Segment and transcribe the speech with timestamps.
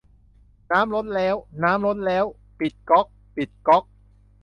[0.71, 2.25] น้ำล้นแล้ว น้ำล้นแล้ว
[2.59, 3.83] ปิดก๊อก ปิดก๊อก